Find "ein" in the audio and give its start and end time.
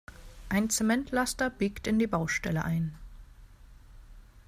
0.49-0.71, 2.65-2.95